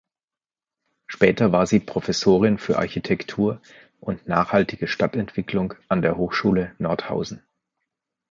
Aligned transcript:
Später 1.05 1.51
war 1.51 1.67
sie 1.67 1.79
Professorin 1.79 2.57
für 2.57 2.79
Architektur 2.79 3.61
und 3.99 4.27
nachhaltige 4.27 4.87
Stadtentwicklung 4.87 5.75
an 5.89 6.01
der 6.01 6.17
Hochschule 6.17 6.73
Nordhausen. 6.79 7.43